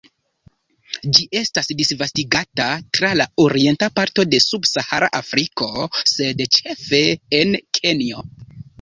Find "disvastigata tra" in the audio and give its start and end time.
1.81-3.13